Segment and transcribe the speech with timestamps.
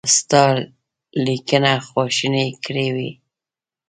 [0.15, 0.43] ستا
[1.25, 3.11] لیکنه خواشینی کړی وي.